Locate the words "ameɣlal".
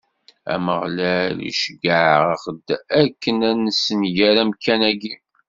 0.53-1.37